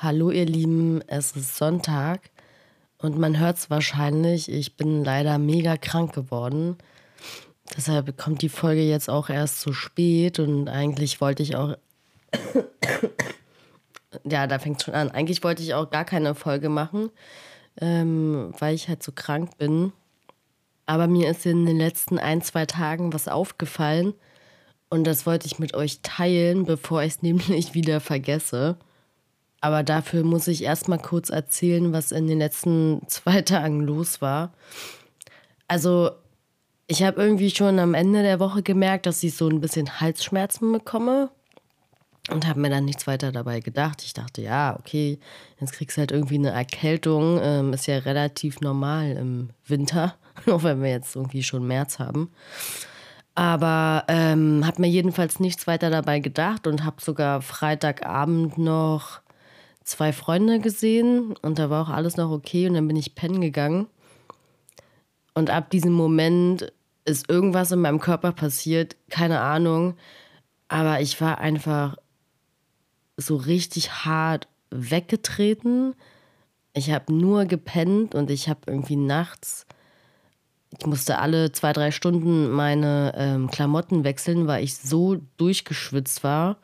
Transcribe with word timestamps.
Hallo 0.00 0.30
ihr 0.30 0.46
Lieben, 0.46 1.02
es 1.08 1.32
ist 1.32 1.56
Sonntag 1.56 2.30
und 2.98 3.18
man 3.18 3.40
hört 3.40 3.58
es 3.58 3.68
wahrscheinlich, 3.68 4.48
ich 4.48 4.76
bin 4.76 5.02
leider 5.02 5.38
mega 5.38 5.76
krank 5.76 6.14
geworden. 6.14 6.76
Deshalb 7.76 8.16
kommt 8.16 8.42
die 8.42 8.48
Folge 8.48 8.82
jetzt 8.82 9.10
auch 9.10 9.28
erst 9.28 9.60
zu 9.60 9.72
spät 9.72 10.38
und 10.38 10.68
eigentlich 10.68 11.20
wollte 11.20 11.42
ich 11.42 11.56
auch... 11.56 11.76
ja, 14.22 14.46
da 14.46 14.60
fängt 14.60 14.78
es 14.78 14.84
schon 14.84 14.94
an. 14.94 15.10
Eigentlich 15.10 15.42
wollte 15.42 15.64
ich 15.64 15.74
auch 15.74 15.90
gar 15.90 16.04
keine 16.04 16.36
Folge 16.36 16.68
machen, 16.68 17.10
ähm, 17.80 18.54
weil 18.56 18.76
ich 18.76 18.88
halt 18.88 19.02
so 19.02 19.10
krank 19.10 19.58
bin. 19.58 19.92
Aber 20.86 21.08
mir 21.08 21.28
ist 21.28 21.44
in 21.44 21.66
den 21.66 21.76
letzten 21.78 22.20
ein, 22.20 22.40
zwei 22.40 22.66
Tagen 22.66 23.12
was 23.12 23.26
aufgefallen 23.26 24.14
und 24.90 25.08
das 25.08 25.26
wollte 25.26 25.46
ich 25.46 25.58
mit 25.58 25.74
euch 25.74 26.02
teilen, 26.02 26.66
bevor 26.66 27.02
ich 27.02 27.14
es 27.14 27.22
nämlich 27.22 27.74
wieder 27.74 27.98
vergesse. 27.98 28.78
Aber 29.60 29.82
dafür 29.82 30.24
muss 30.24 30.46
ich 30.46 30.62
erstmal 30.62 30.98
kurz 30.98 31.30
erzählen, 31.30 31.92
was 31.92 32.12
in 32.12 32.26
den 32.26 32.38
letzten 32.38 33.02
zwei 33.08 33.42
Tagen 33.42 33.80
los 33.80 34.20
war. 34.20 34.52
Also, 35.66 36.10
ich 36.86 37.02
habe 37.02 37.20
irgendwie 37.20 37.50
schon 37.50 37.78
am 37.78 37.94
Ende 37.94 38.22
der 38.22 38.40
Woche 38.40 38.62
gemerkt, 38.62 39.06
dass 39.06 39.22
ich 39.22 39.34
so 39.34 39.48
ein 39.48 39.60
bisschen 39.60 40.00
Halsschmerzen 40.00 40.72
bekomme. 40.72 41.30
Und 42.30 42.46
habe 42.46 42.60
mir 42.60 42.68
dann 42.68 42.84
nichts 42.84 43.06
weiter 43.06 43.32
dabei 43.32 43.60
gedacht. 43.60 44.02
Ich 44.04 44.12
dachte, 44.12 44.42
ja, 44.42 44.76
okay, 44.78 45.18
jetzt 45.60 45.72
kriegst 45.72 45.96
du 45.96 46.00
halt 46.00 46.12
irgendwie 46.12 46.34
eine 46.34 46.50
Erkältung. 46.50 47.40
Ähm, 47.42 47.72
ist 47.72 47.86
ja 47.86 47.98
relativ 47.98 48.60
normal 48.60 49.12
im 49.12 49.50
Winter, 49.66 50.14
auch 50.46 50.62
wenn 50.62 50.82
wir 50.82 50.90
jetzt 50.90 51.16
irgendwie 51.16 51.42
schon 51.42 51.66
März 51.66 51.98
haben. 51.98 52.30
Aber 53.34 54.04
ähm, 54.08 54.66
habe 54.66 54.82
mir 54.82 54.88
jedenfalls 54.88 55.40
nichts 55.40 55.66
weiter 55.66 55.90
dabei 55.90 56.20
gedacht 56.20 56.66
und 56.66 56.84
habe 56.84 57.00
sogar 57.00 57.40
Freitagabend 57.40 58.58
noch 58.58 59.20
zwei 59.88 60.12
Freunde 60.12 60.60
gesehen 60.60 61.36
und 61.42 61.58
da 61.58 61.70
war 61.70 61.82
auch 61.82 61.92
alles 61.92 62.16
noch 62.16 62.30
okay 62.30 62.68
und 62.68 62.74
dann 62.74 62.86
bin 62.88 62.96
ich 62.96 63.14
pennen 63.14 63.40
gegangen. 63.40 63.86
Und 65.34 65.50
ab 65.50 65.70
diesem 65.70 65.92
Moment 65.92 66.72
ist 67.04 67.28
irgendwas 67.30 67.72
in 67.72 67.80
meinem 67.80 68.00
Körper 68.00 68.32
passiert, 68.32 68.96
keine 69.08 69.40
Ahnung, 69.40 69.94
aber 70.68 71.00
ich 71.00 71.20
war 71.20 71.38
einfach 71.38 71.96
so 73.16 73.36
richtig 73.36 74.04
hart 74.04 74.48
weggetreten. 74.70 75.94
Ich 76.74 76.90
habe 76.90 77.12
nur 77.12 77.46
gepennt 77.46 78.14
und 78.14 78.30
ich 78.30 78.48
habe 78.48 78.60
irgendwie 78.66 78.96
nachts, 78.96 79.66
ich 80.76 80.86
musste 80.86 81.18
alle 81.18 81.50
zwei, 81.52 81.72
drei 81.72 81.90
Stunden 81.90 82.50
meine 82.50 83.14
ähm, 83.16 83.50
Klamotten 83.50 84.04
wechseln, 84.04 84.46
weil 84.46 84.62
ich 84.62 84.76
so 84.76 85.16
durchgeschwitzt 85.38 86.22
war. 86.22 86.58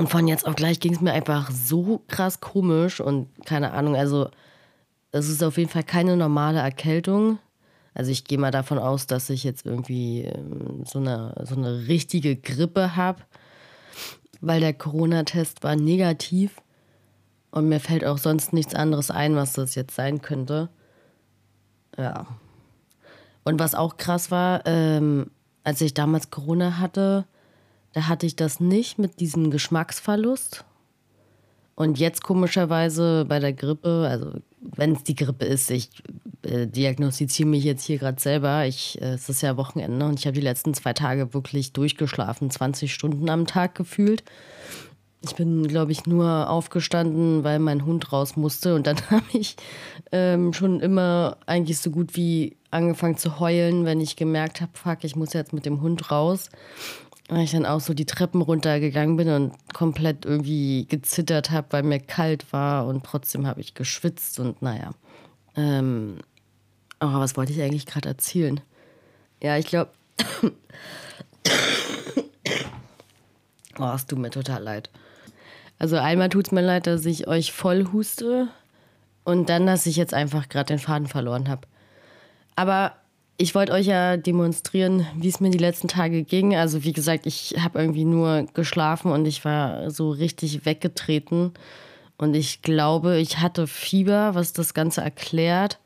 Und 0.00 0.08
von 0.08 0.26
jetzt 0.26 0.46
auf 0.46 0.56
gleich 0.56 0.80
ging 0.80 0.94
es 0.94 1.02
mir 1.02 1.12
einfach 1.12 1.50
so 1.50 2.00
krass 2.08 2.40
komisch 2.40 3.02
und 3.02 3.28
keine 3.44 3.72
Ahnung, 3.72 3.96
also 3.96 4.30
es 5.12 5.28
ist 5.28 5.42
auf 5.44 5.58
jeden 5.58 5.68
Fall 5.68 5.82
keine 5.84 6.16
normale 6.16 6.60
Erkältung. 6.60 7.38
Also 7.92 8.10
ich 8.10 8.24
gehe 8.24 8.38
mal 8.38 8.50
davon 8.50 8.78
aus, 8.78 9.06
dass 9.06 9.28
ich 9.28 9.44
jetzt 9.44 9.66
irgendwie 9.66 10.22
ähm, 10.22 10.84
so 10.86 11.00
eine, 11.00 11.34
so 11.46 11.54
eine 11.54 11.86
richtige 11.86 12.34
Grippe 12.34 12.96
habe, 12.96 13.20
weil 14.40 14.60
der 14.60 14.72
Corona-Test 14.72 15.62
war 15.64 15.76
negativ 15.76 16.62
und 17.50 17.68
mir 17.68 17.78
fällt 17.78 18.06
auch 18.06 18.16
sonst 18.16 18.54
nichts 18.54 18.74
anderes 18.74 19.10
ein, 19.10 19.36
was 19.36 19.52
das 19.52 19.74
jetzt 19.74 19.94
sein 19.94 20.22
könnte. 20.22 20.70
Ja. 21.98 22.26
Und 23.44 23.60
was 23.60 23.74
auch 23.74 23.98
krass 23.98 24.30
war, 24.30 24.62
ähm, 24.64 25.30
als 25.62 25.82
ich 25.82 25.92
damals 25.92 26.30
Corona 26.30 26.78
hatte, 26.78 27.26
da 27.92 28.08
hatte 28.08 28.26
ich 28.26 28.36
das 28.36 28.60
nicht 28.60 28.98
mit 28.98 29.20
diesem 29.20 29.50
Geschmacksverlust. 29.50 30.64
Und 31.74 31.98
jetzt 31.98 32.22
komischerweise 32.22 33.24
bei 33.26 33.38
der 33.38 33.54
Grippe, 33.54 34.06
also 34.08 34.32
wenn 34.60 34.92
es 34.92 35.02
die 35.02 35.14
Grippe 35.14 35.46
ist, 35.46 35.70
ich 35.70 35.88
äh, 36.42 36.66
diagnostiziere 36.66 37.48
mich 37.48 37.64
jetzt 37.64 37.84
hier 37.84 37.98
gerade 37.98 38.20
selber. 38.20 38.66
Ich, 38.66 39.00
äh, 39.00 39.14
es 39.14 39.28
ist 39.28 39.40
ja 39.40 39.56
Wochenende 39.56 40.04
und 40.06 40.18
ich 40.18 40.26
habe 40.26 40.34
die 40.34 40.42
letzten 40.42 40.74
zwei 40.74 40.92
Tage 40.92 41.32
wirklich 41.32 41.72
durchgeschlafen, 41.72 42.50
20 42.50 42.92
Stunden 42.92 43.30
am 43.30 43.46
Tag 43.46 43.74
gefühlt. 43.74 44.24
Ich 45.22 45.34
bin, 45.34 45.68
glaube 45.68 45.92
ich, 45.92 46.06
nur 46.06 46.48
aufgestanden, 46.48 47.44
weil 47.44 47.58
mein 47.58 47.84
Hund 47.84 48.12
raus 48.12 48.36
musste. 48.36 48.74
Und 48.74 48.86
dann 48.86 48.96
habe 49.10 49.24
ich 49.32 49.56
ähm, 50.12 50.52
schon 50.52 50.80
immer 50.80 51.38
eigentlich 51.46 51.78
so 51.78 51.90
gut 51.90 52.14
wie 52.14 52.56
angefangen 52.70 53.16
zu 53.16 53.40
heulen, 53.40 53.84
wenn 53.84 54.00
ich 54.00 54.16
gemerkt 54.16 54.60
habe, 54.60 54.72
fuck, 54.74 55.04
ich 55.04 55.16
muss 55.16 55.32
jetzt 55.32 55.52
mit 55.52 55.66
dem 55.66 55.80
Hund 55.80 56.10
raus. 56.10 56.50
Weil 57.28 57.44
ich 57.44 57.52
dann 57.52 57.66
auch 57.66 57.80
so 57.80 57.94
die 57.94 58.06
Treppen 58.06 58.42
runtergegangen 58.42 59.16
bin 59.16 59.28
und 59.28 59.52
komplett 59.72 60.24
irgendwie 60.24 60.86
gezittert 60.86 61.52
habe, 61.52 61.68
weil 61.70 61.84
mir 61.84 62.00
kalt 62.00 62.52
war 62.52 62.86
und 62.86 63.04
trotzdem 63.04 63.46
habe 63.46 63.60
ich 63.60 63.74
geschwitzt 63.74 64.40
und 64.40 64.62
naja. 64.62 64.90
Ähm, 65.56 66.18
aber 66.98 67.20
was 67.20 67.36
wollte 67.36 67.52
ich 67.52 67.62
eigentlich 67.62 67.86
gerade 67.86 68.08
erzählen? 68.08 68.60
Ja, 69.42 69.56
ich 69.56 69.66
glaube. 69.66 69.90
oh, 73.78 73.92
es 73.94 74.06
tut 74.06 74.18
mir 74.18 74.30
total 74.30 74.62
leid. 74.62 74.90
Also 75.78 75.96
einmal 75.96 76.28
tut 76.28 76.46
es 76.48 76.52
mir 76.52 76.60
leid, 76.62 76.86
dass 76.86 77.06
ich 77.06 77.26
euch 77.26 77.52
voll 77.52 77.86
huste 77.92 78.48
und 79.24 79.48
dann, 79.48 79.66
dass 79.66 79.86
ich 79.86 79.96
jetzt 79.96 80.14
einfach 80.14 80.48
gerade 80.48 80.74
den 80.74 80.78
Faden 80.78 81.06
verloren 81.06 81.48
habe. 81.48 81.66
Aber 82.56 82.92
ich 83.36 83.54
wollte 83.54 83.72
euch 83.72 83.86
ja 83.86 84.18
demonstrieren, 84.18 85.06
wie 85.16 85.28
es 85.28 85.40
mir 85.40 85.50
die 85.50 85.58
letzten 85.58 85.88
Tage 85.88 86.24
ging. 86.24 86.54
Also 86.54 86.84
wie 86.84 86.92
gesagt, 86.92 87.26
ich 87.26 87.56
habe 87.58 87.78
irgendwie 87.78 88.04
nur 88.04 88.46
geschlafen 88.52 89.10
und 89.12 89.26
ich 89.26 89.44
war 89.44 89.90
so 89.90 90.10
richtig 90.10 90.66
weggetreten. 90.66 91.52
Und 92.18 92.34
ich 92.34 92.60
glaube, 92.60 93.16
ich 93.16 93.38
hatte 93.38 93.66
Fieber, 93.66 94.34
was 94.34 94.52
das 94.52 94.74
Ganze 94.74 95.00
erklärt. 95.00 95.78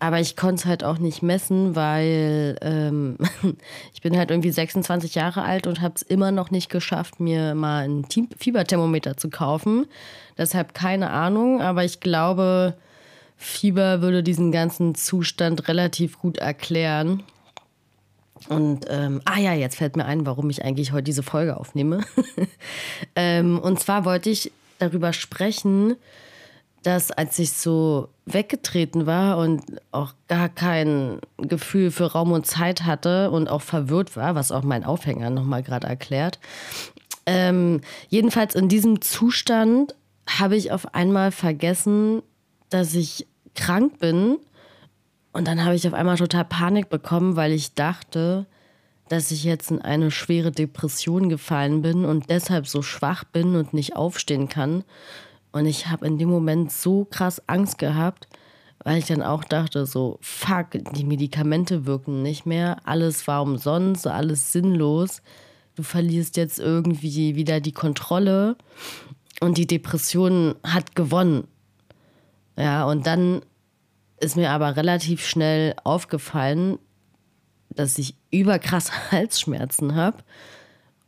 Aber 0.00 0.20
ich 0.20 0.36
konnte 0.36 0.56
es 0.56 0.64
halt 0.64 0.82
auch 0.82 0.98
nicht 0.98 1.22
messen, 1.22 1.76
weil 1.76 2.56
ähm, 2.60 3.18
ich 3.94 4.00
bin 4.00 4.16
halt 4.16 4.30
irgendwie 4.30 4.50
26 4.50 5.14
Jahre 5.14 5.42
alt 5.42 5.68
und 5.68 5.80
habe 5.80 5.94
es 5.96 6.02
immer 6.02 6.32
noch 6.32 6.50
nicht 6.50 6.70
geschafft, 6.70 7.20
mir 7.20 7.54
mal 7.54 7.88
ein 7.88 8.04
Fieberthermometer 8.36 9.16
zu 9.16 9.30
kaufen. 9.30 9.86
Deshalb 10.36 10.74
keine 10.74 11.10
Ahnung, 11.10 11.60
aber 11.60 11.84
ich 11.84 12.00
glaube, 12.00 12.74
Fieber 13.38 14.02
würde 14.02 14.24
diesen 14.24 14.50
ganzen 14.50 14.96
Zustand 14.96 15.68
relativ 15.68 16.18
gut 16.18 16.38
erklären. 16.38 17.22
Und, 18.48 18.86
ähm, 18.88 19.20
ah 19.24 19.38
ja, 19.38 19.54
jetzt 19.54 19.76
fällt 19.76 19.96
mir 19.96 20.04
ein, 20.04 20.26
warum 20.26 20.50
ich 20.50 20.64
eigentlich 20.64 20.92
heute 20.92 21.04
diese 21.04 21.22
Folge 21.22 21.56
aufnehme. 21.56 22.04
ähm, 23.16 23.58
und 23.58 23.78
zwar 23.80 24.04
wollte 24.04 24.28
ich 24.30 24.52
darüber 24.80 25.12
sprechen, 25.12 25.96
dass 26.82 27.10
als 27.10 27.38
ich 27.38 27.52
so 27.52 28.08
weggetreten 28.26 29.06
war 29.06 29.38
und 29.38 29.62
auch 29.92 30.14
gar 30.26 30.48
kein 30.48 31.20
Gefühl 31.36 31.90
für 31.90 32.12
Raum 32.12 32.32
und 32.32 32.46
Zeit 32.46 32.84
hatte 32.84 33.30
und 33.30 33.48
auch 33.48 33.62
verwirrt 33.62 34.16
war, 34.16 34.34
was 34.34 34.52
auch 34.52 34.62
mein 34.62 34.84
Aufhänger 34.84 35.30
nochmal 35.30 35.62
gerade 35.62 35.86
erklärt. 35.86 36.38
Ähm, 37.26 37.82
jedenfalls 38.08 38.54
in 38.54 38.68
diesem 38.68 39.00
Zustand 39.00 39.94
habe 40.28 40.56
ich 40.56 40.72
auf 40.72 40.94
einmal 40.94 41.30
vergessen, 41.30 42.22
dass 42.70 42.94
ich 42.94 43.26
krank 43.54 43.98
bin. 43.98 44.38
Und 45.32 45.46
dann 45.46 45.64
habe 45.64 45.74
ich 45.74 45.86
auf 45.86 45.94
einmal 45.94 46.16
total 46.16 46.44
Panik 46.44 46.88
bekommen, 46.88 47.36
weil 47.36 47.52
ich 47.52 47.74
dachte, 47.74 48.46
dass 49.08 49.30
ich 49.30 49.44
jetzt 49.44 49.70
in 49.70 49.80
eine 49.80 50.10
schwere 50.10 50.50
Depression 50.50 51.28
gefallen 51.28 51.82
bin 51.82 52.04
und 52.04 52.30
deshalb 52.30 52.66
so 52.66 52.82
schwach 52.82 53.24
bin 53.24 53.54
und 53.54 53.72
nicht 53.72 53.96
aufstehen 53.96 54.48
kann. 54.48 54.84
Und 55.52 55.66
ich 55.66 55.88
habe 55.88 56.06
in 56.06 56.18
dem 56.18 56.28
Moment 56.28 56.72
so 56.72 57.04
krass 57.04 57.42
Angst 57.46 57.78
gehabt, 57.78 58.28
weil 58.84 58.98
ich 58.98 59.06
dann 59.06 59.22
auch 59.22 59.44
dachte, 59.44 59.86
so, 59.86 60.18
fuck, 60.20 60.68
die 60.94 61.04
Medikamente 61.04 61.86
wirken 61.86 62.22
nicht 62.22 62.46
mehr, 62.46 62.76
alles 62.84 63.26
war 63.26 63.42
umsonst, 63.42 64.06
alles 64.06 64.52
sinnlos. 64.52 65.22
Du 65.74 65.82
verlierst 65.82 66.36
jetzt 66.36 66.58
irgendwie 66.58 67.34
wieder 67.34 67.60
die 67.60 67.72
Kontrolle 67.72 68.56
und 69.40 69.58
die 69.58 69.66
Depression 69.66 70.54
hat 70.64 70.94
gewonnen. 70.94 71.48
Ja, 72.58 72.84
und 72.86 73.06
dann 73.06 73.42
ist 74.18 74.36
mir 74.36 74.50
aber 74.50 74.76
relativ 74.76 75.24
schnell 75.24 75.74
aufgefallen, 75.84 76.78
dass 77.70 77.98
ich 77.98 78.16
überkrasse 78.30 78.92
Halsschmerzen 79.12 79.94
habe. 79.94 80.18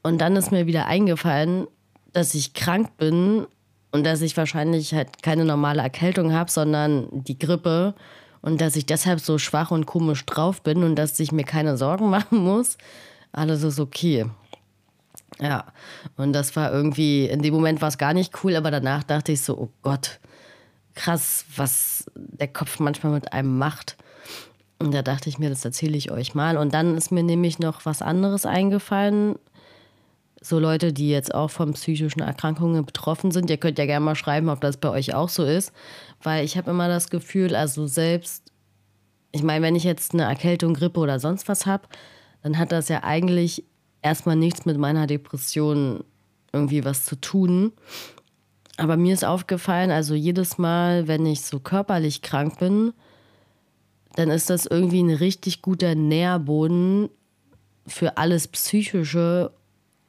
Und 0.03 0.19
dann 0.21 0.37
ist 0.37 0.53
mir 0.53 0.67
wieder 0.67 0.87
eingefallen, 0.87 1.67
dass 2.13 2.35
ich 2.35 2.55
krank 2.55 2.97
bin 2.97 3.47
und 3.91 4.05
dass 4.05 4.23
ich 4.23 4.37
wahrscheinlich 4.37 4.95
halt 4.95 5.23
keine 5.23 5.45
normale 5.45 5.83
Erkältung 5.83 6.33
habe, 6.33 6.51
sondern 6.51 7.09
die 7.11 7.39
Grippe 7.39 7.95
und 8.43 8.61
dass 8.61 8.77
ich 8.77 8.87
deshalb 8.87 9.21
so 9.21 9.37
schwach 9.37 9.73
und 9.73 9.87
komisch 9.87 10.25
drauf 10.27 10.63
bin 10.63 10.85
und 10.85 10.95
dass 10.97 11.19
ich 11.19 11.33
mir 11.33 11.45
keine 11.45 11.77
Sorgen 11.77 12.09
machen 12.11 12.39
muss. 12.39 12.79
Alles 13.33 13.65
ist 13.65 13.81
okay. 13.81 14.27
Ja, 15.41 15.67
und 16.17 16.33
das 16.33 16.55
war 16.55 16.73
irgendwie, 16.73 17.27
in 17.27 17.43
dem 17.43 17.55
Moment 17.55 17.81
war 17.81 17.89
es 17.89 17.99
gar 17.99 18.15
nicht 18.15 18.45
cool, 18.45 18.55
aber 18.57 18.71
danach 18.71 19.03
dachte 19.03 19.33
ich 19.33 19.43
so, 19.43 19.59
oh 19.59 19.71
Gott, 19.83 20.21
krass, 20.95 21.45
was 21.57 22.11
der 22.15 22.49
Kopf 22.49 22.79
manchmal 22.79 23.13
mit 23.13 23.33
einem 23.33 23.59
macht. 23.59 23.97
Und 24.79 24.93
da 24.95 25.03
dachte 25.03 25.29
ich 25.29 25.39
mir, 25.39 25.51
das 25.51 25.65
erzähle 25.65 25.97
ich 25.97 26.11
euch 26.11 26.35
mal. 26.35 26.57
Und 26.57 26.73
dann 26.73 26.97
ist 26.97 27.13
mir 27.13 27.23
nämlich 27.23 27.59
noch 27.59 27.85
was 27.85 28.03
anderes 28.03 28.47
eingefallen. 28.47 29.37
so 30.41 30.59
Leute, 30.59 30.95
die 30.95 31.11
jetzt 31.11 31.35
auch 31.35 31.51
von 31.51 31.75
psychischen 31.75 32.21
Erkrankungen 32.21 32.87
betroffen 32.87 33.31
sind, 33.31 33.51
ihr 33.51 33.59
könnt 33.59 33.79
ja 33.79 33.85
gerne 33.85 34.05
mal 34.05 34.15
schreiben, 34.15 34.49
ob 34.49 34.63
das 34.63 34.79
bei 34.79 34.89
euch 34.89 35.15
auch 35.15 35.29
so 35.29 35.45
ist. 35.45 35.73
Weil 36.23 36.47
ich 36.47 36.57
habe 36.57 36.71
immer 36.71 36.89
das 36.89 37.11
Gefühl, 37.11 37.55
also 37.55 37.87
selbst, 37.87 38.51
ich 39.33 39.43
meine, 39.43 39.65
wenn 39.65 39.77
ich 39.77 39.85
jetzt 39.85 40.15
eine 40.15 40.23
Erkältung, 40.23 40.73
Grippe 40.73 41.01
oder 41.01 41.21
sonst 41.21 41.47
was 41.47 41.67
habe, 41.67 41.89
dann 42.43 42.57
hat 42.57 42.73
das 42.73 42.89
ja 42.89 43.05
eigentlich 43.05 43.65
erstmal 44.01 44.37
nichts 44.37 44.65
mit 44.65 44.79
meiner 44.79 45.07
Depression 45.07 46.05
irgendwie 46.53 46.85
was 46.87 47.05
zu 47.05 47.17
tun. 47.17 47.73
Aber 48.81 48.97
mir 48.97 49.13
ist 49.13 49.27
aufgefallen, 49.27 49.91
also 49.91 50.15
jedes 50.15 50.57
Mal, 50.57 51.07
wenn 51.07 51.27
ich 51.27 51.43
so 51.43 51.61
körperlich 51.61 52.23
krank 52.23 52.59
bin, 52.59 52.95
dann 54.15 54.31
ist 54.31 54.49
das 54.49 54.65
irgendwie 54.65 55.03
ein 55.03 55.11
richtig 55.11 55.61
guter 55.61 55.95
Nährboden 55.95 57.11
für 57.87 58.17
alles 58.17 58.49
Psychische, 58.49 59.51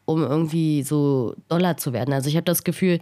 um 0.05 0.23
irgendwie 0.23 0.83
so 0.83 1.35
doller 1.49 1.75
zu 1.75 1.91
werden. 1.91 2.13
Also 2.13 2.29
ich 2.29 2.37
habe 2.37 2.45
das 2.45 2.63
Gefühl, 2.63 3.01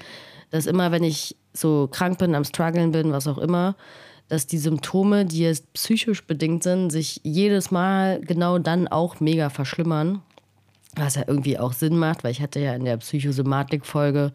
dass 0.50 0.66
immer, 0.66 0.92
wenn 0.92 1.04
ich 1.04 1.36
so 1.54 1.88
krank 1.92 2.18
bin, 2.18 2.34
am 2.34 2.46
Struggeln 2.46 2.92
bin, 2.92 3.12
was 3.12 3.28
auch 3.28 3.38
immer, 3.38 3.76
dass 4.28 4.48
die 4.48 4.58
Symptome, 4.58 5.26
die 5.26 5.42
jetzt 5.42 5.72
psychisch 5.74 6.26
bedingt 6.26 6.64
sind, 6.64 6.90
sich 6.90 7.22
jedes 7.24 7.70
Mal 7.70 8.22
genau 8.22 8.58
dann 8.58 8.88
auch 8.88 9.20
mega 9.20 9.52
verschlimmern. 9.52 10.24
Was 10.96 11.14
ja 11.14 11.26
irgendwie 11.28 11.60
auch 11.60 11.74
Sinn 11.74 12.00
macht, 12.00 12.24
weil 12.24 12.32
ich 12.32 12.42
hatte 12.42 12.60
ja 12.60 12.74
in 12.74 12.86
der 12.86 12.98
Psychosomatik-Folge 12.98 14.34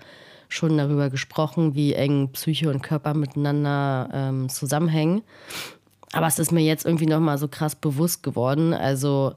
schon 0.55 0.79
darüber 0.79 1.11
gesprochen, 1.11 1.75
wie 1.75 1.95
eng 1.95 2.31
Psyche 2.33 2.71
und 2.71 2.83
Körper 2.83 3.15
miteinander 3.15 4.09
ähm, 4.13 4.49
zusammenhängen. 4.49 5.23
Aber 6.13 6.27
es 6.29 6.39
ist 6.39 6.53
mir 6.53 6.63
jetzt 6.63 6.87
irgendwie 6.87 7.07
nochmal 7.07 7.39
so 7.39 7.49
krass 7.49 7.75
bewusst 7.75 8.23
geworden. 8.23 8.73
Also 8.73 9.35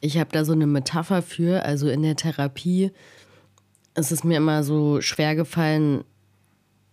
ich 0.00 0.18
habe 0.18 0.30
da 0.32 0.44
so 0.44 0.52
eine 0.52 0.66
Metapher 0.66 1.20
für. 1.20 1.64
Also 1.64 1.88
in 1.88 2.02
der 2.02 2.16
Therapie 2.16 2.92
ist 3.96 4.12
es 4.12 4.22
mir 4.22 4.36
immer 4.36 4.62
so 4.62 5.00
schwer 5.00 5.34
gefallen, 5.34 6.04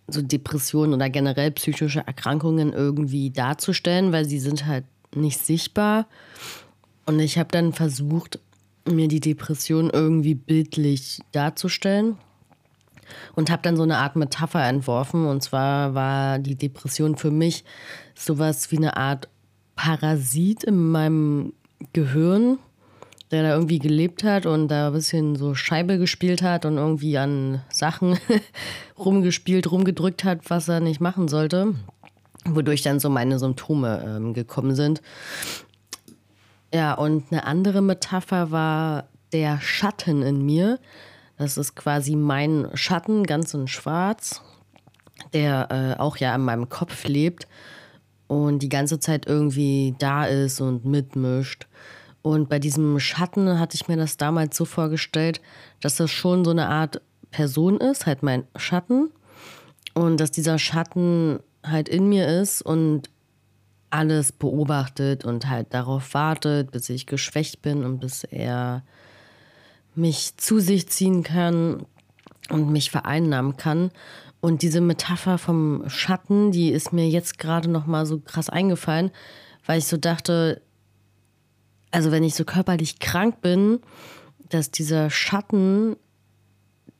so 0.08 0.20
Depressionen 0.20 0.94
oder 0.94 1.08
generell 1.08 1.52
psychische 1.52 2.06
Erkrankungen 2.06 2.72
irgendwie 2.72 3.30
darzustellen, 3.30 4.12
weil 4.12 4.24
sie 4.24 4.40
sind 4.40 4.66
halt 4.66 4.84
nicht 5.14 5.38
sichtbar. 5.38 6.06
Und 7.06 7.20
ich 7.20 7.38
habe 7.38 7.50
dann 7.52 7.72
versucht, 7.72 8.40
mir 8.86 9.08
die 9.08 9.20
Depression 9.20 9.90
irgendwie 9.90 10.34
bildlich 10.34 11.20
darzustellen 11.32 12.16
und 13.34 13.50
habe 13.50 13.62
dann 13.62 13.76
so 13.76 13.82
eine 13.82 13.98
Art 13.98 14.16
Metapher 14.16 14.64
entworfen. 14.66 15.26
Und 15.26 15.42
zwar 15.42 15.94
war 15.94 16.38
die 16.38 16.56
Depression 16.56 17.16
für 17.16 17.30
mich 17.30 17.64
sowas 18.14 18.70
wie 18.70 18.78
eine 18.78 18.96
Art 18.96 19.28
Parasit 19.76 20.64
in 20.64 20.90
meinem 20.90 21.52
Gehirn, 21.92 22.58
der 23.30 23.42
da 23.42 23.54
irgendwie 23.54 23.78
gelebt 23.78 24.22
hat 24.22 24.46
und 24.46 24.68
da 24.68 24.88
ein 24.88 24.92
bisschen 24.92 25.36
so 25.36 25.54
Scheibe 25.54 25.98
gespielt 25.98 26.42
hat 26.42 26.64
und 26.64 26.76
irgendwie 26.76 27.18
an 27.18 27.62
Sachen 27.70 28.18
rumgespielt, 28.98 29.70
rumgedrückt 29.70 30.24
hat, 30.24 30.50
was 30.50 30.68
er 30.68 30.80
nicht 30.80 31.00
machen 31.00 31.28
sollte, 31.28 31.74
wodurch 32.44 32.82
dann 32.82 33.00
so 33.00 33.10
meine 33.10 33.38
Symptome 33.38 34.04
ähm, 34.06 34.34
gekommen 34.34 34.74
sind. 34.74 35.02
Ja, 36.72 36.94
und 36.94 37.30
eine 37.30 37.44
andere 37.44 37.82
Metapher 37.82 38.50
war 38.50 39.08
der 39.32 39.60
Schatten 39.60 40.22
in 40.22 40.44
mir. 40.44 40.78
Das 41.36 41.56
ist 41.56 41.74
quasi 41.74 42.16
mein 42.16 42.68
Schatten, 42.74 43.24
ganz 43.24 43.54
in 43.54 43.66
schwarz, 43.66 44.42
der 45.32 45.68
äh, 45.70 46.00
auch 46.00 46.16
ja 46.16 46.34
in 46.34 46.42
meinem 46.42 46.68
Kopf 46.68 47.04
lebt 47.04 47.48
und 48.26 48.60
die 48.60 48.68
ganze 48.68 48.98
Zeit 48.98 49.26
irgendwie 49.26 49.94
da 49.98 50.24
ist 50.24 50.60
und 50.60 50.84
mitmischt. 50.84 51.66
Und 52.22 52.48
bei 52.48 52.58
diesem 52.58 52.98
Schatten 53.00 53.58
hatte 53.58 53.74
ich 53.74 53.88
mir 53.88 53.96
das 53.96 54.16
damals 54.16 54.56
so 54.56 54.64
vorgestellt, 54.64 55.40
dass 55.80 55.96
das 55.96 56.10
schon 56.10 56.44
so 56.44 56.52
eine 56.52 56.68
Art 56.68 57.02
Person 57.30 57.78
ist, 57.78 58.06
halt 58.06 58.22
mein 58.22 58.44
Schatten. 58.56 59.10
Und 59.92 60.18
dass 60.18 60.30
dieser 60.30 60.58
Schatten 60.58 61.40
halt 61.62 61.88
in 61.88 62.08
mir 62.08 62.26
ist 62.26 62.62
und 62.62 63.10
alles 63.90 64.32
beobachtet 64.32 65.24
und 65.24 65.48
halt 65.48 65.72
darauf 65.74 66.14
wartet, 66.14 66.70
bis 66.70 66.88
ich 66.88 67.06
geschwächt 67.06 67.62
bin 67.62 67.84
und 67.84 68.00
bis 68.00 68.24
er 68.24 68.82
mich 69.94 70.36
zu 70.36 70.58
sich 70.58 70.88
ziehen 70.88 71.22
kann 71.22 71.86
und 72.50 72.70
mich 72.70 72.90
vereinnahmen 72.90 73.56
kann. 73.56 73.90
Und 74.40 74.62
diese 74.62 74.80
Metapher 74.80 75.38
vom 75.38 75.84
Schatten, 75.88 76.50
die 76.52 76.70
ist 76.70 76.92
mir 76.92 77.08
jetzt 77.08 77.38
gerade 77.38 77.70
noch 77.70 77.86
mal 77.86 78.04
so 78.04 78.20
krass 78.20 78.50
eingefallen, 78.50 79.10
weil 79.64 79.78
ich 79.78 79.86
so 79.86 79.96
dachte, 79.96 80.60
also 81.90 82.10
wenn 82.10 82.24
ich 82.24 82.34
so 82.34 82.44
körperlich 82.44 82.98
krank 82.98 83.40
bin, 83.40 83.80
dass 84.50 84.70
dieser 84.70 85.10
Schatten 85.10 85.96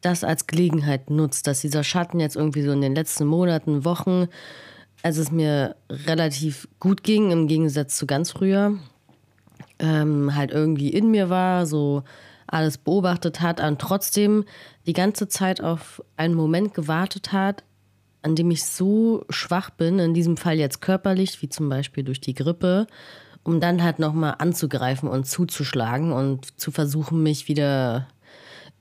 das 0.00 0.24
als 0.24 0.46
Gelegenheit 0.46 1.10
nutzt, 1.10 1.46
dass 1.46 1.60
dieser 1.60 1.84
Schatten 1.84 2.20
jetzt 2.20 2.36
irgendwie 2.36 2.62
so 2.62 2.72
in 2.72 2.80
den 2.80 2.94
letzten 2.94 3.26
Monaten, 3.26 3.84
Wochen, 3.84 4.28
als 5.02 5.18
es 5.18 5.30
mir 5.30 5.76
relativ 5.90 6.68
gut 6.80 7.02
ging, 7.02 7.30
im 7.30 7.46
Gegensatz 7.46 7.96
zu 7.96 8.06
ganz 8.06 8.30
früher, 8.30 8.78
ähm, 9.78 10.34
halt 10.34 10.50
irgendwie 10.50 10.88
in 10.88 11.10
mir 11.10 11.28
war, 11.28 11.66
so 11.66 12.04
alles 12.54 12.78
beobachtet 12.78 13.40
hat 13.40 13.60
und 13.60 13.80
trotzdem 13.80 14.44
die 14.86 14.92
ganze 14.92 15.28
Zeit 15.28 15.60
auf 15.60 16.02
einen 16.16 16.34
Moment 16.34 16.72
gewartet 16.72 17.32
hat, 17.32 17.64
an 18.22 18.36
dem 18.36 18.50
ich 18.50 18.64
so 18.64 19.24
schwach 19.28 19.70
bin, 19.70 19.98
in 19.98 20.14
diesem 20.14 20.36
Fall 20.36 20.56
jetzt 20.56 20.80
körperlich, 20.80 21.42
wie 21.42 21.48
zum 21.48 21.68
Beispiel 21.68 22.04
durch 22.04 22.20
die 22.20 22.34
Grippe, 22.34 22.86
um 23.42 23.60
dann 23.60 23.82
halt 23.82 23.98
nochmal 23.98 24.36
anzugreifen 24.38 25.08
und 25.08 25.26
zuzuschlagen 25.26 26.12
und 26.12 26.58
zu 26.58 26.70
versuchen, 26.70 27.22
mich 27.22 27.48
wieder 27.48 28.06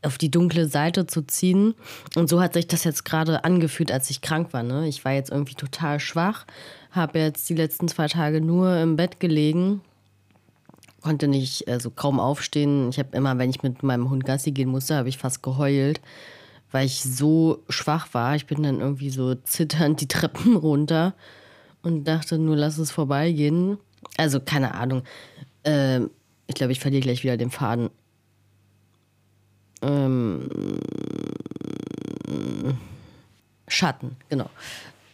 auf 0.04 0.18
die 0.18 0.32
dunkle 0.32 0.68
Seite 0.68 1.08
zu 1.08 1.24
ziehen. 1.24 1.74
Und 2.16 2.30
so 2.30 2.42
hat 2.42 2.54
sich 2.54 2.68
das 2.68 2.84
jetzt 2.84 3.06
gerade 3.06 3.44
angefühlt, 3.44 3.92
als 3.92 4.10
ich 4.10 4.22
krank 4.22 4.54
war. 4.54 4.64
Ne? 4.64 4.88
Ich 4.88 5.04
war 5.04 5.14
jetzt 5.14 5.32
irgendwie 5.32 5.56
total 5.56 6.00
schwach, 6.00 6.46
habe 6.92 7.20
jetzt 7.20 7.50
die 7.50 7.56
letzten 7.56 7.88
zwei 7.88 8.08
Tage 8.08 8.40
nur 8.40 8.78
im 8.78 8.98
Bett 8.98 9.20
gelegen 9.20 9.82
konnte 11.04 11.28
nicht, 11.28 11.68
also 11.68 11.92
kaum 11.92 12.20
aufstehen. 12.20 12.90
Ich 12.90 12.98
habe 12.98 13.16
immer, 13.16 13.38
wenn 13.38 13.50
ich 13.50 13.62
mit 13.62 13.84
meinem 13.84 14.10
Hund 14.10 14.26
Gassi 14.26 14.52
gehen 14.52 14.70
musste, 14.70 14.96
habe 14.96 15.10
ich 15.10 15.20
fast 15.20 15.44
geheult, 15.44 16.02
weil 16.72 16.86
ich 16.88 17.04
so 17.04 17.64
schwach 17.70 18.08
war. 18.14 18.36
Ich 18.36 18.48
bin 18.48 18.64
dann 18.64 18.80
irgendwie 18.80 19.12
so 19.12 19.36
zitternd 19.36 20.02
die 20.02 20.08
Treppen 20.08 20.56
runter 20.56 21.14
und 21.84 22.06
dachte 22.06 22.40
nur, 22.40 22.56
lass 22.56 22.80
es 22.80 22.90
vorbeigehen. 22.90 23.78
Also 24.18 24.40
keine 24.40 24.74
Ahnung. 24.74 25.04
Ähm, 25.64 26.10
ich 26.48 26.56
glaube, 26.56 26.72
ich 26.72 26.80
verliere 26.80 27.04
gleich 27.04 27.24
wieder 27.24 27.38
den 27.38 27.52
Faden. 27.52 27.90
Ähm, 29.82 30.50
Schatten, 33.68 34.16
genau. 34.30 34.50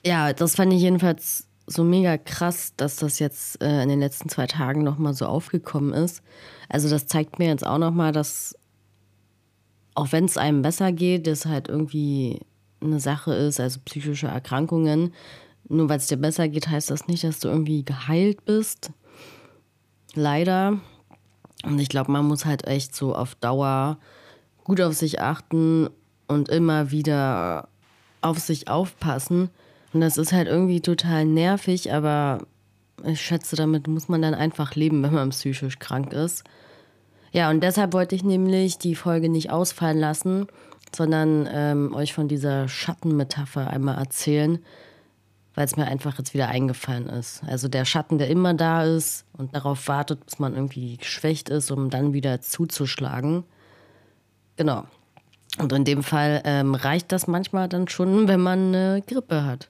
Ja, 0.05 0.33
das 0.33 0.55
fand 0.55 0.71
ich 0.73 0.81
jedenfalls 0.81 1.48
so 1.69 1.83
mega 1.83 2.17
krass, 2.17 2.73
dass 2.77 2.95
das 2.95 3.19
jetzt 3.19 3.61
äh, 3.61 3.83
in 3.83 3.89
den 3.89 3.99
letzten 3.99 4.27
zwei 4.27 4.47
Tagen 4.47 4.83
nochmal 4.83 5.13
so 5.13 5.25
aufgekommen 5.25 5.93
ist. 5.93 6.23
Also 6.67 6.89
das 6.89 7.05
zeigt 7.05 7.37
mir 7.37 7.47
jetzt 7.47 7.65
auch 7.65 7.77
nochmal, 7.77 8.11
dass 8.11 8.55
auch 9.93 10.11
wenn 10.11 10.25
es 10.25 10.37
einem 10.37 10.61
besser 10.61 10.91
geht, 10.91 11.27
das 11.27 11.45
halt 11.45 11.67
irgendwie 11.67 12.39
eine 12.81 12.99
Sache 12.99 13.33
ist, 13.33 13.59
also 13.59 13.79
psychische 13.85 14.27
Erkrankungen. 14.27 15.13
Nur 15.67 15.89
weil 15.89 15.97
es 15.97 16.07
dir 16.07 16.17
besser 16.17 16.47
geht, 16.47 16.69
heißt 16.69 16.89
das 16.89 17.07
nicht, 17.07 17.23
dass 17.23 17.39
du 17.39 17.49
irgendwie 17.49 17.85
geheilt 17.85 18.45
bist. 18.45 18.91
Leider. 20.15 20.79
Und 21.63 21.77
ich 21.77 21.89
glaube, 21.89 22.11
man 22.11 22.25
muss 22.25 22.45
halt 22.45 22.65
echt 22.65 22.95
so 22.95 23.13
auf 23.13 23.35
Dauer 23.35 23.99
gut 24.63 24.81
auf 24.81 24.93
sich 24.93 25.21
achten 25.21 25.89
und 26.27 26.49
immer 26.49 26.89
wieder 26.89 27.67
auf 28.21 28.39
sich 28.39 28.67
aufpassen 28.67 29.49
und 29.93 30.01
das 30.01 30.17
ist 30.17 30.31
halt 30.31 30.47
irgendwie 30.47 30.81
total 30.81 31.25
nervig, 31.25 31.91
aber 31.91 32.39
ich 33.05 33.21
schätze, 33.21 33.55
damit 33.55 33.87
muss 33.87 34.09
man 34.09 34.21
dann 34.21 34.33
einfach 34.33 34.75
leben, 34.75 35.01
wenn 35.03 35.13
man 35.13 35.29
psychisch 35.29 35.79
krank 35.79 36.13
ist. 36.13 36.43
Ja, 37.31 37.49
und 37.49 37.61
deshalb 37.61 37.93
wollte 37.93 38.15
ich 38.15 38.23
nämlich 38.23 38.77
die 38.77 38.95
Folge 38.95 39.29
nicht 39.29 39.51
ausfallen 39.51 39.99
lassen, 39.99 40.47
sondern 40.95 41.47
ähm, 41.51 41.93
euch 41.93 42.13
von 42.13 42.27
dieser 42.27 42.67
Schattenmetapher 42.67 43.69
einmal 43.69 43.97
erzählen, 43.97 44.59
weil 45.53 45.65
es 45.65 45.77
mir 45.77 45.85
einfach 45.85 46.17
jetzt 46.17 46.33
wieder 46.33 46.47
eingefallen 46.47 47.07
ist. 47.07 47.43
Also 47.45 47.67
der 47.67 47.85
Schatten, 47.85 48.17
der 48.17 48.29
immer 48.29 48.53
da 48.53 48.83
ist 48.83 49.25
und 49.33 49.55
darauf 49.55 49.87
wartet, 49.87 50.25
bis 50.25 50.39
man 50.39 50.55
irgendwie 50.55 50.97
geschwächt 50.97 51.49
ist, 51.49 51.69
um 51.69 51.89
dann 51.89 52.13
wieder 52.13 52.41
zuzuschlagen. 52.41 53.43
Genau. 54.55 54.85
Und 55.57 55.71
in 55.73 55.83
dem 55.83 56.03
Fall 56.03 56.41
ähm, 56.45 56.75
reicht 56.75 57.11
das 57.11 57.27
manchmal 57.27 57.67
dann 57.67 57.87
schon, 57.87 58.27
wenn 58.27 58.39
man 58.39 58.73
eine 58.73 59.03
Grippe 59.05 59.45
hat. 59.45 59.69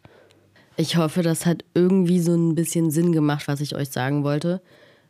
Ich 0.80 0.96
hoffe, 0.96 1.24
das 1.24 1.46
hat 1.46 1.66
irgendwie 1.74 2.22
so 2.22 2.34
ein 2.34 2.56
bisschen 2.56 2.90
Sinn 2.90 3.12
gemacht, 3.12 3.50
was 3.50 3.60
ich 3.60 3.76
euch 3.76 3.90
sagen 3.90 4.24
wollte, 4.24 4.62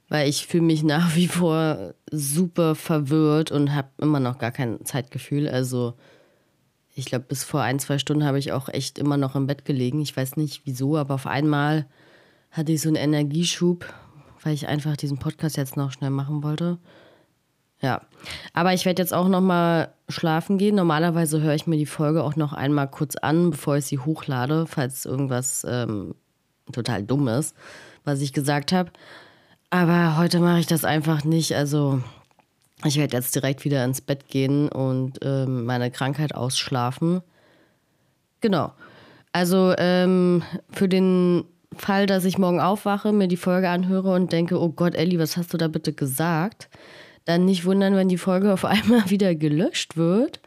weil 0.07 0.27
ich 0.27 0.47
fühle 0.47 0.63
mich 0.63 0.81
nach 0.81 1.15
wie 1.15 1.27
vor 1.27 1.93
super 2.09 2.73
verwirrt 2.73 3.51
und 3.51 3.75
habe 3.75 3.89
immer 3.99 4.19
noch 4.19 4.39
gar 4.39 4.49
kein 4.49 4.83
Zeitgefühl. 4.83 5.47
Also 5.47 5.93
ich 6.95 7.05
glaube, 7.05 7.25
bis 7.25 7.43
vor 7.43 7.61
ein, 7.61 7.77
zwei 7.77 7.99
Stunden 7.99 8.23
habe 8.23 8.39
ich 8.39 8.51
auch 8.51 8.67
echt 8.67 8.97
immer 8.97 9.15
noch 9.15 9.35
im 9.35 9.45
Bett 9.45 9.63
gelegen. 9.63 10.01
Ich 10.01 10.17
weiß 10.17 10.37
nicht 10.37 10.63
wieso, 10.65 10.97
aber 10.97 11.13
auf 11.13 11.27
einmal 11.27 11.85
hatte 12.49 12.71
ich 12.71 12.81
so 12.81 12.89
einen 12.89 12.95
Energieschub, 12.95 13.85
weil 14.41 14.55
ich 14.55 14.67
einfach 14.67 14.97
diesen 14.97 15.19
Podcast 15.19 15.55
jetzt 15.55 15.77
noch 15.77 15.91
schnell 15.91 16.09
machen 16.09 16.41
wollte. 16.41 16.79
Ja, 17.81 18.01
aber 18.53 18.73
ich 18.73 18.85
werde 18.85 19.01
jetzt 19.01 19.13
auch 19.13 19.29
noch 19.29 19.41
mal 19.41 19.93
schlafen 20.09 20.57
gehen. 20.57 20.75
Normalerweise 20.75 21.41
höre 21.41 21.55
ich 21.55 21.65
mir 21.65 21.77
die 21.77 21.85
Folge 21.85 22.23
auch 22.23 22.35
noch 22.35 22.51
einmal 22.51 22.89
kurz 22.89 23.15
an, 23.15 23.51
bevor 23.51 23.77
ich 23.77 23.85
sie 23.85 23.99
hochlade, 23.99 24.65
falls 24.67 25.05
irgendwas 25.05 25.65
ähm, 25.69 26.15
total 26.71 27.03
dumm 27.03 27.27
ist, 27.29 27.55
was 28.03 28.19
ich 28.21 28.33
gesagt 28.33 28.73
habe. 28.73 28.91
Aber 29.69 30.17
heute 30.17 30.39
mache 30.39 30.59
ich 30.59 30.67
das 30.67 30.83
einfach 30.83 31.23
nicht. 31.23 31.55
Also 31.55 32.01
ich 32.83 32.97
werde 32.97 33.15
jetzt 33.15 33.35
direkt 33.35 33.63
wieder 33.63 33.85
ins 33.85 34.01
Bett 34.01 34.27
gehen 34.27 34.69
und 34.69 35.19
ähm, 35.21 35.65
meine 35.65 35.91
Krankheit 35.91 36.35
ausschlafen. 36.35 37.21
Genau. 38.41 38.73
Also 39.31 39.73
ähm, 39.77 40.43
für 40.71 40.89
den 40.89 41.45
Fall, 41.75 42.07
dass 42.07 42.25
ich 42.25 42.37
morgen 42.37 42.59
aufwache, 42.59 43.11
mir 43.11 43.27
die 43.27 43.37
Folge 43.37 43.69
anhöre 43.69 44.13
und 44.13 44.31
denke, 44.31 44.59
oh 44.59 44.69
Gott, 44.69 44.95
Ellie, 44.95 45.19
was 45.19 45.37
hast 45.37 45.53
du 45.53 45.57
da 45.57 45.67
bitte 45.67 45.93
gesagt? 45.93 46.69
Dann 47.25 47.45
nicht 47.45 47.65
wundern, 47.65 47.95
wenn 47.95 48.09
die 48.09 48.17
Folge 48.17 48.53
auf 48.53 48.65
einmal 48.65 49.09
wieder 49.09 49.35
gelöscht 49.35 49.97
wird. 49.97 50.39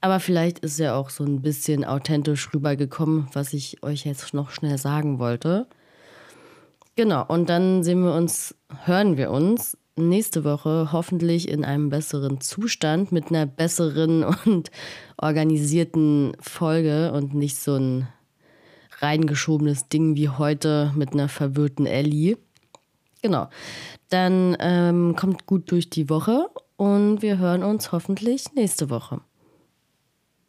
Aber 0.00 0.20
vielleicht 0.20 0.60
ist 0.60 0.78
ja 0.78 0.94
auch 0.94 1.10
so 1.10 1.24
ein 1.24 1.42
bisschen 1.42 1.84
authentisch 1.84 2.52
rübergekommen, 2.54 3.28
was 3.32 3.52
ich 3.52 3.82
euch 3.82 4.04
jetzt 4.04 4.34
noch 4.34 4.50
schnell 4.50 4.78
sagen 4.78 5.18
wollte. 5.18 5.66
Genau, 6.96 7.24
und 7.26 7.48
dann 7.48 7.82
sehen 7.82 8.02
wir 8.02 8.14
uns, 8.14 8.54
hören 8.84 9.16
wir 9.16 9.30
uns 9.30 9.76
nächste 9.96 10.44
Woche 10.44 10.90
hoffentlich 10.92 11.48
in 11.48 11.64
einem 11.64 11.88
besseren 11.88 12.40
Zustand 12.40 13.12
mit 13.12 13.28
einer 13.28 13.46
besseren 13.46 14.24
und 14.44 14.70
organisierten 15.16 16.36
Folge 16.40 17.12
und 17.12 17.34
nicht 17.34 17.56
so 17.56 17.74
ein 17.74 18.08
reingeschobenes 18.98 19.88
Ding 19.88 20.16
wie 20.16 20.28
heute 20.28 20.92
mit 20.94 21.12
einer 21.12 21.28
verwirrten 21.28 21.86
Ellie. 21.86 22.38
Genau. 23.22 23.48
Dann 24.08 24.56
ähm, 24.60 25.16
kommt 25.16 25.46
gut 25.46 25.70
durch 25.70 25.90
die 25.90 26.08
Woche 26.08 26.48
und 26.76 27.22
wir 27.22 27.38
hören 27.38 27.62
uns 27.62 27.92
hoffentlich 27.92 28.52
nächste 28.54 28.90
Woche. 28.90 29.20